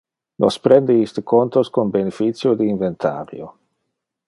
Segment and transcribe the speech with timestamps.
[0.43, 3.45] Nos prende iste contos con beneficio de inventario.